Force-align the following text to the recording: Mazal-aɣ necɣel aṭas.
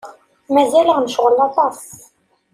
Mazal-aɣ 0.53 0.97
necɣel 0.99 1.37
aṭas. 1.47 1.79